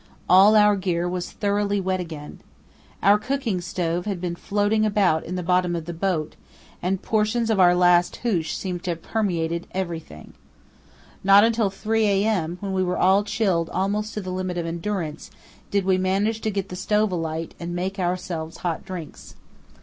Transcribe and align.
All 0.27 0.55
our 0.55 0.75
gear 0.77 1.07
was 1.07 1.29
thoroughly 1.31 1.79
wet 1.79 1.99
again. 1.99 2.39
Our 3.03 3.19
cooking 3.19 3.61
stove 3.61 4.07
had 4.07 4.19
been 4.19 4.33
floating 4.35 4.83
about 4.83 5.23
in 5.25 5.35
the 5.35 5.43
bottom 5.43 5.75
of 5.75 5.85
the 5.85 5.93
boat, 5.93 6.35
and 6.81 7.03
portions 7.03 7.51
of 7.51 7.59
our 7.59 7.75
last 7.75 8.15
hoosh 8.25 8.53
seemed 8.55 8.83
to 8.85 8.89
have 8.89 9.03
permeated 9.03 9.67
everything. 9.75 10.33
Not 11.23 11.43
until 11.43 11.69
3 11.69 12.03
a.m., 12.07 12.57
when 12.61 12.73
we 12.73 12.81
were 12.81 12.97
all 12.97 13.23
chilled 13.23 13.69
almost 13.69 14.15
to 14.15 14.21
the 14.21 14.31
limit 14.31 14.57
of 14.57 14.65
endurance, 14.65 15.29
did 15.69 15.85
we 15.85 15.99
manage 15.99 16.41
to 16.41 16.49
get 16.49 16.69
the 16.69 16.75
stove 16.75 17.11
alight 17.11 17.53
and 17.59 17.75
make 17.75 17.99
ourselves 17.99 18.57
hot 18.65 18.83
drinks. 18.83 19.35